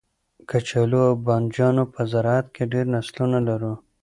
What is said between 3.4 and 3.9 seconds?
لرو